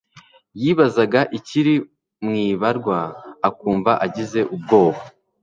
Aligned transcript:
yibazaga 0.61 1.19
ikiri 1.37 1.75
mwibarwa 2.25 2.97
akumva 3.47 3.91
agize 4.05 4.39
ubwoba 4.55 5.01